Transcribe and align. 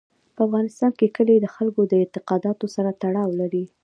په 0.35 0.41
افغانستان 0.47 0.91
کې 0.99 1.07
کلي 1.15 1.35
د 1.39 1.47
خلکو 1.55 1.81
د 1.87 1.93
اعتقاداتو 2.01 2.65
سره 2.75 2.89
تړاو 3.01 3.29
لري. 3.41 3.65